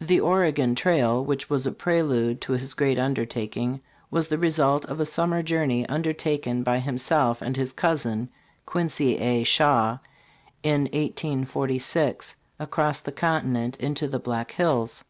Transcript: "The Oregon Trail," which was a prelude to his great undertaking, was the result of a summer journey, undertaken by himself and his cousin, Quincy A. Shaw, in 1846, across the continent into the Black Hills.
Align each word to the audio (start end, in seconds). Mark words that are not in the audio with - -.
"The 0.00 0.18
Oregon 0.18 0.74
Trail," 0.74 1.24
which 1.24 1.48
was 1.48 1.64
a 1.64 1.70
prelude 1.70 2.40
to 2.40 2.54
his 2.54 2.74
great 2.74 2.98
undertaking, 2.98 3.80
was 4.10 4.26
the 4.26 4.36
result 4.36 4.84
of 4.86 4.98
a 4.98 5.06
summer 5.06 5.44
journey, 5.44 5.86
undertaken 5.86 6.64
by 6.64 6.80
himself 6.80 7.40
and 7.40 7.56
his 7.56 7.72
cousin, 7.72 8.30
Quincy 8.66 9.16
A. 9.18 9.44
Shaw, 9.44 9.98
in 10.64 10.86
1846, 10.90 12.34
across 12.58 12.98
the 12.98 13.12
continent 13.12 13.76
into 13.76 14.08
the 14.08 14.18
Black 14.18 14.50
Hills. 14.50 15.04